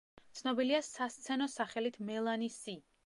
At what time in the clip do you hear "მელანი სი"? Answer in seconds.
2.09-2.77